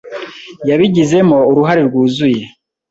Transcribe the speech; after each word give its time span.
Yabigizemo 0.69 1.37
uruhare 1.51 1.81
rwuzuye. 1.87 2.41